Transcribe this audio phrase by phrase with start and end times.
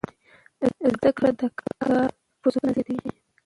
[0.93, 2.07] زده کړه د کار
[2.39, 3.11] فرصتونه زیاتوي.